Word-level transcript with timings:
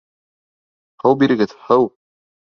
Һыу 1.03 1.17
бирегеҙ, 1.23 1.53
һыу. 1.67 1.85